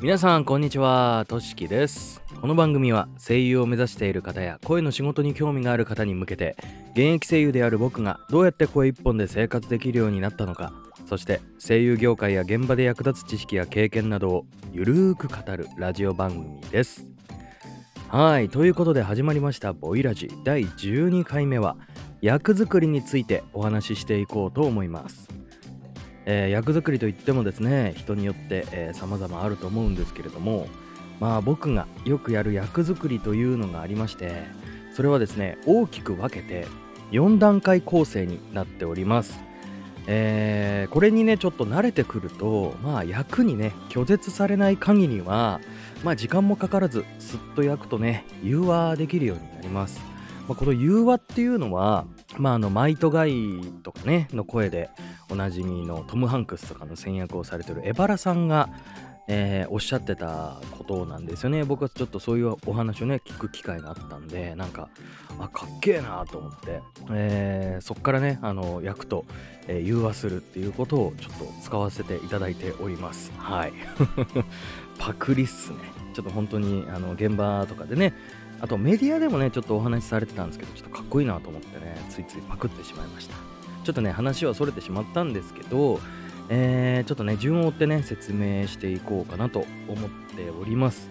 [0.00, 1.24] 皆さんこんにちは。
[1.26, 2.22] としきです。
[2.40, 6.54] この番組は声優を目指している方や声の仕事に興味がある方に向けて
[6.92, 10.72] 現役声優である僕がどうやって声一本で生活できるようになったのか
[11.08, 17.04] そして声優業界や現場で役立つ知識や経験などをゆるーく語るラジオ番組です。
[18.06, 20.30] はいということで始まりましたボイラジ。
[20.44, 21.76] 第12回目は
[22.20, 25.37] 役作りについてお話ししていこうと思います。
[26.30, 30.68] えー、役作りといってもですね人によってえー、様々あると思うんですけれども
[31.20, 34.44] まあ僕がよくやる役作りというのがありまして
[34.94, 36.66] それはですね大きく分けて
[37.12, 39.40] 4段階構成になっております。
[40.10, 45.60] えー、これにねちょっと慣れてくるとまあ役にね拒絶されない限りは
[46.02, 50.00] まあ時間もかからずすっと焼くとね融和できるようになります、
[50.48, 52.06] まあ、この融和っていうのは
[52.38, 54.90] まああのマイトガイとかねの声で
[55.30, 58.70] おなじみのトム・ハンクスとかの戦略をされてるエバラさんが、
[59.28, 61.64] えー、おっしゃってたことなんですよね。
[61.64, 64.88] 僕はちょっとそういうお話をね聞く機会があったんでなんか
[65.38, 69.26] あかっけえなと思って、えー、そっからねあの役と、
[69.66, 73.32] えー、融和するっていうことをちょっと使わせていただいております。
[73.36, 73.72] はい。
[74.98, 75.76] パクリっすね。
[76.14, 78.12] ちょっと本当にあの現場とかでね
[78.60, 83.36] あとメディアでもねちょっとお話しされてたんですけどちょっとかっこいいなと思ってねついついパクってしまいました。
[83.84, 86.00] ちょっとね話はそれてしまったんですけど、
[86.50, 91.08] えー、ちょっとね順を追ってね説明していこうかなと思っております。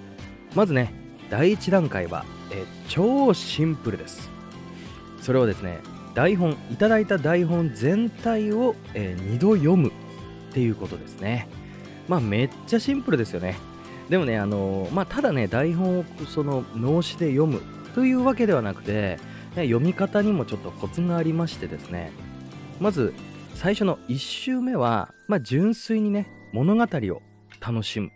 [0.56, 0.94] まずね
[1.30, 4.30] 第1段階は、え超シンプルです。
[5.22, 5.80] それはですね
[6.14, 9.92] 台本いただいた台本全体を、えー、2度読むっ
[10.54, 11.48] ていうことですね。
[12.08, 13.58] まあめっちゃシンプルですよね。
[14.10, 17.62] でもねあの、まあただね台本をその脳死で読む
[17.96, 19.20] というわけではなくて、
[19.56, 22.12] ね、読み方にもちょっとコツがありましてですね
[22.80, 23.14] まず
[23.56, 27.22] 最初の1周目は、まあ、純粋にね物語を
[27.60, 28.12] 楽しむっ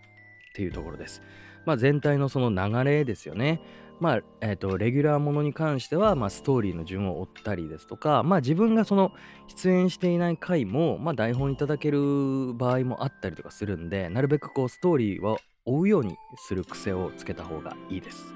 [0.53, 1.21] ていうところです。
[1.65, 3.61] まあ、全体のその流れですよね。
[3.99, 9.11] まあえーと、レギュラーものに関しては、まあ、ストーリーの順を追ったりですとか、まあ、自分がその
[9.47, 18.33] 出演していない回も、まあ、台本いただける場合もあったりとかするんでなるべくこうストーリーを追うようにする癖をつけた方がいいです。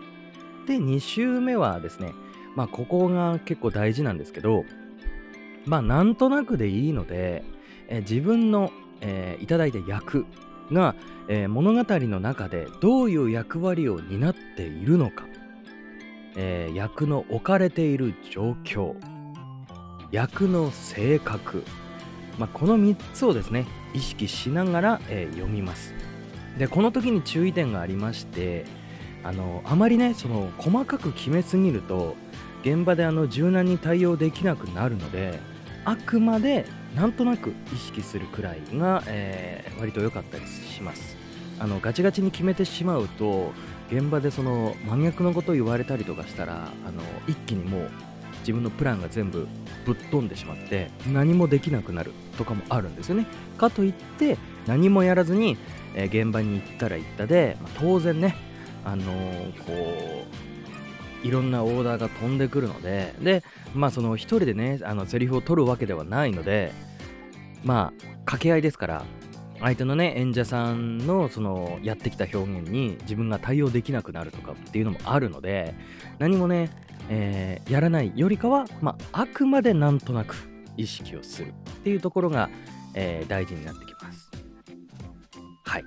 [0.68, 2.14] で2周目はですね、
[2.56, 4.66] まあ、ここが結構大事なんですけど
[5.66, 7.44] まあなんとなくでいいので、
[7.88, 8.72] え、自分の、
[9.02, 10.26] えー、いただいた役
[10.72, 10.96] が、
[11.28, 15.26] えー、物語の中でどういう役割を担っているのか、
[16.36, 18.96] えー、役の置かれている状況
[20.12, 21.64] 役の性格、
[22.38, 25.94] まあ、この3つをですね意識しながら、え、読みます
[26.58, 28.66] でこの時に注意点がありまして
[29.24, 32.16] あのあまりねその細かく決めすぎると
[32.62, 35.40] 現場であの柔軟に対応できなくなるので
[35.84, 41.18] あくまでなんとなく意識するくらいが、えー、割と良かったりします。
[41.58, 43.54] あのガチガチに決めてしまうと
[43.90, 47.92] 現場でその真逆のことを言われたりとかしたらあの一気にもう
[48.46, 49.48] 自分のプランが全部
[49.86, 53.26] ぶっ飛んでしまって何もできなくなるとかもあるんですよね。
[53.58, 55.58] かといって何もやらずに、
[55.96, 58.36] えー、現場に行ったら行ったで、まあ、当然ね
[58.84, 59.74] あのー、こ
[61.24, 66.72] ういろんなオーダーが飛んでくるので、で、まあその一人でね、あのセリフを取るわけではないので、
[67.64, 69.06] まあ掛け合いですから、
[69.60, 75.74] 相手のね、演者さんのそのやってきた表現に自分が対応できなくなるとかっていうのもあるので、
[76.20, 76.70] 何もね、
[77.10, 80.36] えー、やらないよりかは、まあ、あくまでなんとなく
[80.78, 82.50] 意識をするっていうところが、
[82.94, 84.32] えー、大事になってきます。
[85.64, 85.86] はい。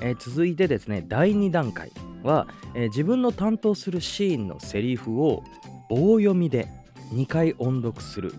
[0.00, 1.90] えー、続いてですね、第2段階。
[2.22, 5.44] は、えー、自分の担当するシーンのセリフを
[5.88, 6.68] 棒読みで
[7.12, 8.34] 2回音読する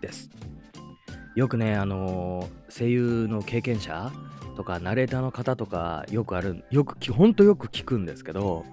[0.00, 0.30] です
[1.36, 4.10] よくねあのー、声優の経験者
[4.56, 8.64] とかナレーターの方とかよくあるよくほんとよく聞くんですけど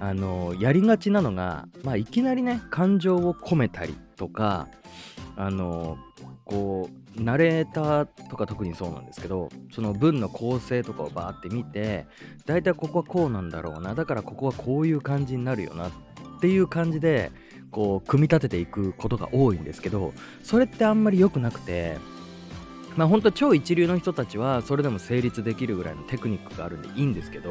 [0.00, 4.68] あの、やりがちなのが、まあ、いきなりね感情を込めたりとか
[5.36, 5.98] あの
[6.44, 12.06] こうナレーターとか特にそうなんですけどその文の構成とかをバーって見て
[12.46, 15.90] 大体ここはこうなんだろうなだからここはこういう感じになるよなっ
[16.40, 17.30] ていう感じで
[17.70, 21.98] こう組み立てていくことが多いんですけどそれってあんまり良くなくて
[22.96, 27.50] まあほんと超一流の人たちはそれでも成立できるぐらいのテクニックがあるんでいいんですけど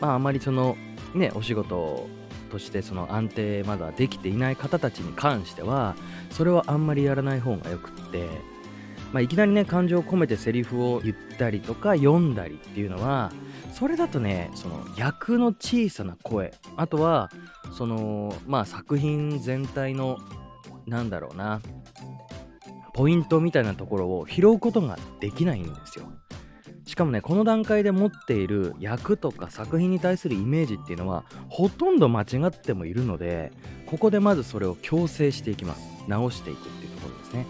[0.00, 0.76] まああまりその
[1.14, 2.08] ねお仕事
[2.50, 5.96] としてその安定まだできていない方たちに関しては
[6.30, 8.28] それはあんまりやらない方がよくって
[9.12, 13.32] まあ、いきなりね感情を込めてセリフを言ったりとか読んだりっていうのは
[13.72, 17.30] それだとねその役の小さな声あとは
[17.72, 20.18] そのまあ作品全体の
[20.86, 21.60] なんだろうな
[22.94, 26.10] ポイントみたいなところを拾うことができないんですよ。
[26.86, 33.52] しかもねこの段階で持っている役とか作品に対するイメージっていうのはほとんど間違ってもいるので
[33.86, 35.96] ここでまずそれを強制していきます。
[36.06, 37.46] 直していくっていうところですね。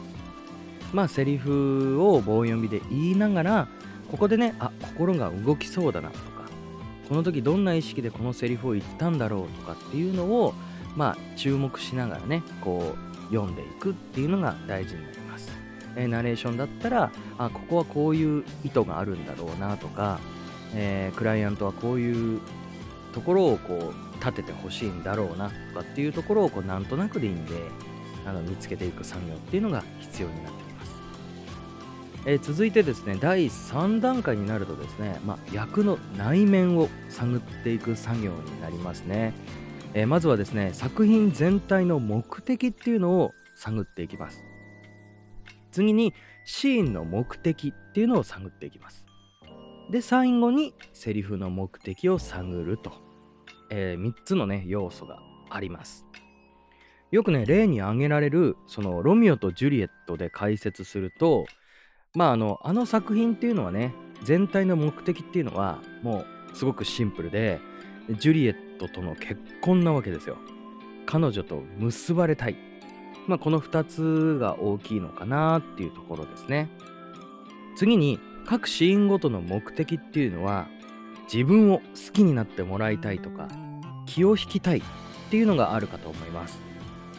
[0.93, 3.69] まあセリフを棒読みで言いながら
[4.11, 6.49] ここでねあ心が動きそうだなとか
[7.09, 10.55] この時どんな意識でこのセリフを言ったんだろうとかっていうのを
[10.97, 15.26] まあ注目しながらねこう読んでいくっていうのが大事になります、
[15.97, 20.21] えー、ナレーションだったらあここはこういう意図があるんだろうなとか、
[20.75, 22.41] えー、クライアントはこういう
[23.13, 27.55] ところをこう立ててほしいんだろうなとかっていうところをこうなんとなくでいいんで
[28.27, 30.93] あの見つけていく作業っていうのが必要になってきます、
[32.27, 39.33] えー、続いてですね第3段階になるとですね、まあ、役の内面を探っていく作業になりますね、
[39.95, 44.46] えー、まずはですね作品全体の目的っていうのを探っていきます。
[45.77, 46.15] 次に
[46.47, 49.05] シーンの目的っていうのを探っていきます。
[49.91, 52.93] で最後にセリフの目的を探ると、
[53.71, 55.19] えー、3つのね要素が
[55.51, 56.07] あります。
[57.11, 61.45] よくね例に挙げられるそのロミオとジュリエットで解説すると
[62.15, 63.93] まああのあの作品っていうのはね
[64.25, 67.61] 全体の目的っていうのはもうすごくシンプルで
[68.19, 70.39] ジュリエットとの結婚なわけですよ。
[71.05, 72.66] 彼女と結ばれたい。
[73.27, 76.69] まあこの2つが大きいのかなっていうところですね。
[77.77, 80.69] 次に各シーンごとの目的っていうのは
[81.33, 83.49] 自分を好きになってもらいたいとか
[84.07, 84.83] 気を引きたいっ
[85.31, 86.59] ていうのがあるかと思います。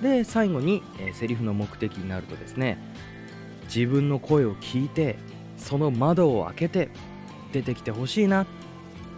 [0.01, 2.77] で最後に、えー、セリフの目的になるとですね
[3.63, 5.17] 自分の声を聞いて
[5.57, 6.89] その窓を開けて
[7.51, 8.47] 出てきてほしいなっ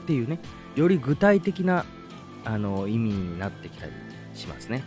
[0.07, 0.39] ていうね
[0.75, 1.85] より具体的な
[2.45, 3.91] あの意味になってきたり
[4.33, 4.83] しますね。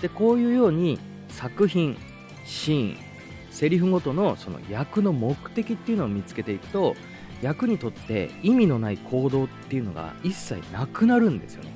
[0.00, 0.98] でこういうように
[1.28, 1.96] 作品
[2.44, 3.08] シーン
[3.50, 6.94] セリフごとのその役の目的っていうのを見つけていくと
[7.42, 11.72] 役にとって意味のない行動っていうのが一切なくなるんですよね。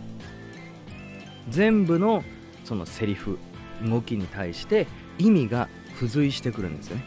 [1.48, 2.22] 全部の
[2.64, 3.38] そのセリフ
[3.84, 4.86] 動きに対して
[5.18, 7.04] 意味が付随してくるんですよね。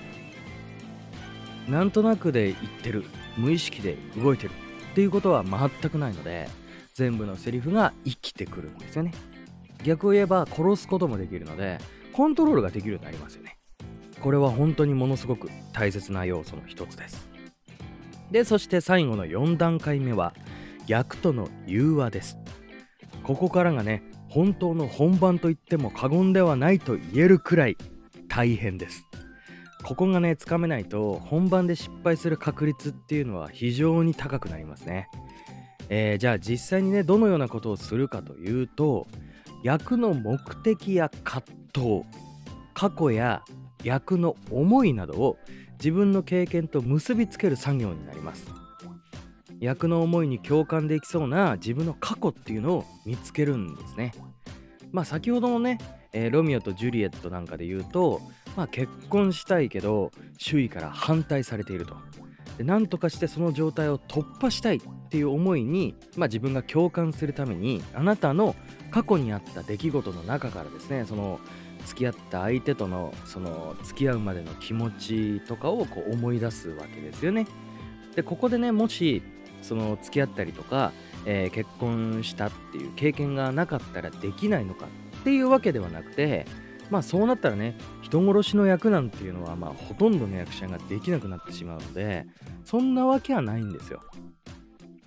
[1.70, 3.06] なんとなくで言ってる
[3.38, 4.52] 無意識で動いてる
[4.92, 6.48] っていうことは全くないので
[6.94, 9.14] 全部のセリフが生きてくるんですよね。
[9.86, 11.78] 逆を言えば殺すこともできるので
[12.12, 13.58] コントロールができるようになりますよね。
[14.20, 17.30] これは本当にものすごく大切な要素の一つです。
[18.32, 20.34] でそして最後の4段階目は
[20.88, 22.38] 役との融和です。
[23.24, 27.78] ここからがね本当の本番と言っても過言ではないと言えるくらい
[28.28, 29.06] 大変です。
[29.86, 35.10] ここがねつかめないと本番で失敗する確率っていうのは非常に高くなりますね、
[35.90, 39.06] えー、じゃあ実際にねどのようなことをするかというと
[39.66, 42.04] 役の目的や葛藤
[42.76, 43.42] 過去や
[43.84, 45.40] 役の思いなどを
[45.80, 48.46] 自分の経験と結びつける作業になります
[49.60, 54.12] 役の思いに共感できそうな自分の過去っていうのを見つけるんですね。
[54.92, 55.80] まあ先ほどのね、
[56.14, 58.22] えー、ロミオとジュリエットなんかで言うと、
[58.56, 61.96] まあ、結婚したいけど周囲から反対されていると。
[62.60, 68.56] でなんとかしてその状態を突破したいっていう思いに、まあ、自分が共感するためにあなたの
[68.96, 71.42] 過去にあった出来事の中からですねその
[71.86, 77.46] 付き合った相手とのその付き合うまでの気持ちとかをこう思い出すわけですよね。
[78.16, 79.22] でここでねもし
[79.62, 80.94] その付き合ったりとか、
[81.26, 86.46] えー、結婚したっていう経験がなかったらできないのかっていうわけではなくて
[86.90, 92.26] まあそうなったらね人殺しの役なんていうのはまあほとんどの役者ができなくなってしまうので
[92.64, 94.00] そんなわけはないんですよ。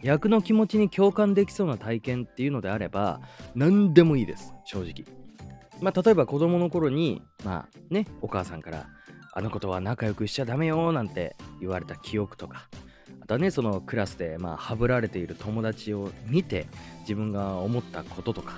[0.03, 3.21] 役の気持ちに共感できそうな体験っていうのであれば
[3.55, 5.05] 何でもいいです正直。
[5.81, 8.87] まあ例えば子供の頃にまあねお母さんから
[9.33, 12.69] あの子とは仲良くしちゃダメよなんて言われた記憶とか
[13.29, 16.67] たねそのクラスでまあはぶられている友達を見て
[17.01, 18.55] 自分が思ったこととか、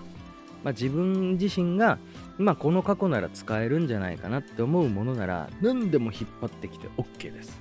[0.65, 1.99] まあ、自分自身が、
[2.39, 7.61] まあ、この過去なら使えるんじゃないかなって思うものなら何でも引っ張ってきて OK です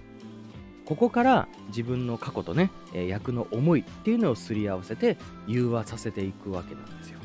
[0.89, 7.19] ここから自分の過去とね、え役の思いっていうのをすり合わせて融和させていくわけなんですよ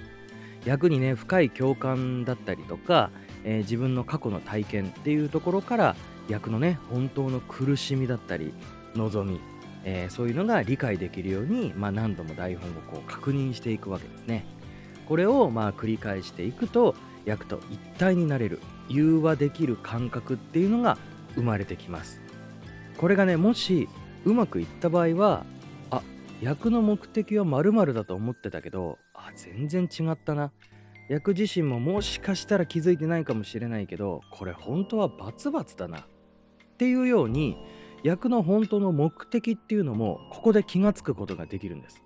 [0.66, 3.10] 役にね深い共感だったりとか、
[3.42, 5.96] えー、自分の過去の体験っていうところから
[6.28, 8.52] 役のね本当の苦しみだったり
[8.94, 9.40] 望み
[9.84, 14.46] えー、そういうのが理解できるように、まあ、何度も台本をこう確認していくわけですね。
[15.06, 16.94] これをまあ繰り返していくと
[17.26, 20.96] 役と一体になれる融和できる感覚っていうのが
[21.34, 22.23] 生まれてきます。
[22.96, 23.88] これがねもし
[24.24, 25.44] うまくいった場合は
[25.90, 26.02] あ
[26.40, 30.52] 役の目的は〇〇だと思ってたけどあ全然違ったな。
[31.06, 35.98] 役自身ももしかしたら気づいてないかもしれないけどこれ本当はバツバツだな。
[36.00, 36.02] っ
[36.78, 37.58] ていうように
[38.02, 42.02] 役の本当の目的っていうのもここで気がつくことができるんです。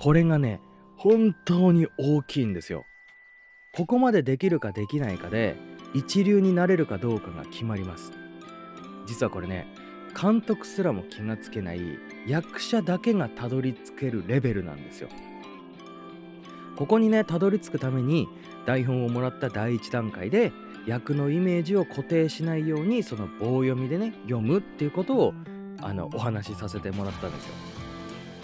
[0.00, 0.60] これがね
[0.96, 2.84] 本当に大きいんですよ。
[3.74, 5.56] ここまでできるかできないかで
[5.94, 8.12] 一流になれるかどうかが決まります。
[9.06, 9.66] 実はこれね
[10.20, 11.80] 監督すらも気がつけない
[12.26, 15.08] 役者だけがたどり着けるレベルなんですよ。
[16.76, 18.28] ここにねたどり着くために
[18.66, 20.52] 台本をもらった第一段階で
[20.86, 25.34] 役のイメージを固定しないようにその棒読みでね読むっていうことを
[25.80, 27.54] あのお話しさせてもらったんですよ。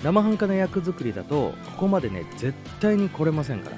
[0.05, 3.77] 生半可な役作りだとここまでね絶対に来れませんから。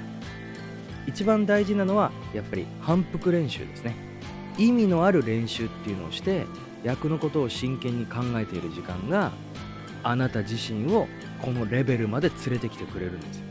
[1.07, 4.06] 一番大事なのはやっぱり反復練習ですね。
[4.57, 6.45] 意味のある練習っていうのをして
[6.83, 9.31] 役のことを真剣に考えている時間が
[10.03, 11.07] あなた自身を
[11.41, 13.45] このレベルまで連れてきてくれるんですよ。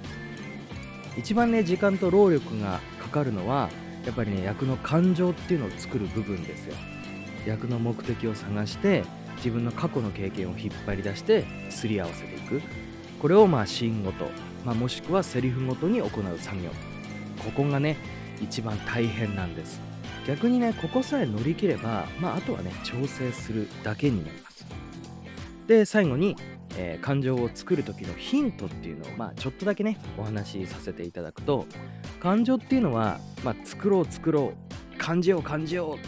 [1.16, 3.70] 一番ね時間と労力がかかるのは
[4.04, 6.74] やっぱりね役の感情っていうのを作る部分ですよ。
[7.46, 9.04] 役の目的を探して
[9.36, 12.60] 自分の過去の経験を引っ張り出してすり合わせていく。
[13.20, 14.26] これをまあシーンごと、
[14.64, 16.70] まあ、もしくはセリフごとに行う作業。
[17.44, 17.96] ここがね
[18.40, 19.80] 一番大変なんです。
[20.26, 24.66] 逆にねここさえ乗り切れば、まあ、あとはね調整するだけになります。
[25.66, 26.36] で最後に、
[26.76, 31.66] えー、感情を作る時のヒントっていうのを、まあ、ちょっとだけねお話しさせていただくと
[32.20, 34.52] 感情っていうのは、まあ、作ろう作ろ
[34.94, 35.98] う感じよう感じようっ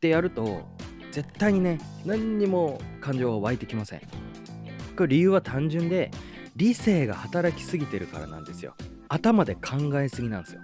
[0.00, 0.62] てやると
[1.10, 4.00] 絶対にね何にも感情が湧いてきません。
[4.96, 6.10] これ理由は単純で
[6.56, 8.74] 理性が働きすぎてるからなんですよ。
[9.08, 10.60] 頭で考えすぎなんですよ。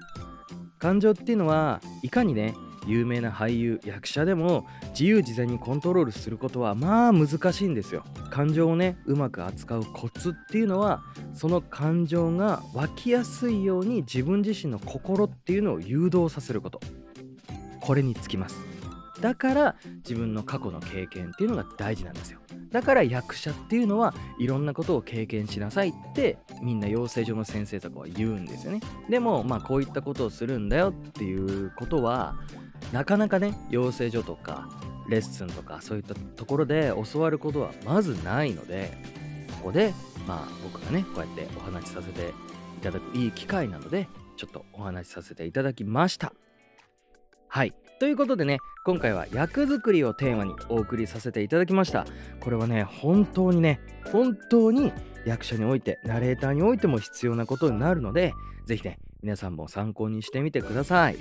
[0.78, 2.54] 感情っていうのはいかにね
[2.86, 8.04] 有名な俳優役者でも自由自在にコントロールすることはまあ難しいんですよ。
[8.30, 16.80] 感情をねうまく扱うコツっていうのはその感情が湧きやすいように自分自身の心っていうのを誘導させること。
[17.80, 18.56] これにつきます。
[19.20, 22.40] だから自分の過去の経験っていうのが大事なんですよ。
[22.70, 28.80] だから役者っていうのはいろんなことを経験しなさいってみんな養成所の先生とかは言うんですよね。
[29.08, 32.36] でもまあこういったことをするんだよっていうことは
[32.92, 34.68] なかなかね養成所とか
[35.08, 38.96] レッスンとかそういったところで教わることはまずないので
[39.58, 39.92] ここで
[40.26, 42.32] まあ僕がねこうやってお話しさせて
[42.78, 46.32] いただくいい機会なのでちょっとお話しさせていただきました。
[47.48, 47.74] はい。
[48.00, 52.04] ということでね今回は役作りをテーマにお送りさせていただきました。
[52.40, 54.92] これはね本当にね本当に
[55.24, 58.34] 役者においてナレーターにおいても必要なことになるので
[58.66, 61.16] 是非ね皆さんも参考にしてみてください。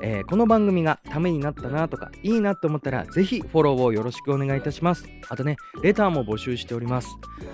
[0.00, 5.06] えー、この番組がためになったなとかいいなと思ったらぜひフォローをよろしくお願いいたします。
[5.28, 7.08] あとねレターも募集しております。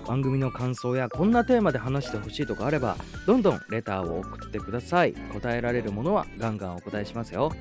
[0.06, 5.14] 番組の感想やこんなテーマで話してほしいとかあればどんどんレターを送ってください。
[5.32, 7.52] 答えられるものはガンガンお答えしますよ。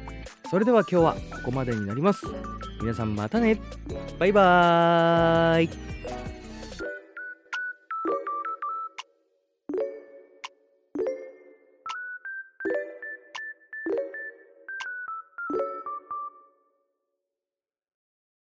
[0.50, 2.26] それでは今日はここまでになります。
[2.82, 3.60] 皆さんまたね。
[4.20, 5.97] バイバーイ。